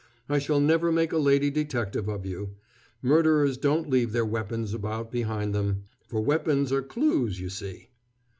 [0.27, 2.55] I shall never make a lady detective of you.
[3.03, 7.89] Murderers don't leave their weapons about behind them, for weapons are clews, you see."